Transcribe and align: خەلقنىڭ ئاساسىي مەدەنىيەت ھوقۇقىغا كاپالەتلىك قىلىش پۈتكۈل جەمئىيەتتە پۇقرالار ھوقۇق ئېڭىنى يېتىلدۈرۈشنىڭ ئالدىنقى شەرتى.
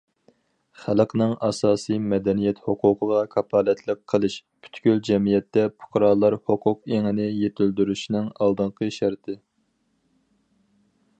خەلقنىڭ 0.83 1.33
ئاساسىي 1.47 1.99
مەدەنىيەت 2.13 2.61
ھوقۇقىغا 2.69 3.19
كاپالەتلىك 3.35 4.01
قىلىش 4.13 4.39
پۈتكۈل 4.67 5.03
جەمئىيەتتە 5.11 5.67
پۇقرالار 5.83 6.39
ھوقۇق 6.51 6.83
ئېڭىنى 6.97 7.29
يېتىلدۈرۈشنىڭ 7.41 8.33
ئالدىنقى 8.47 8.93
شەرتى. 9.01 9.41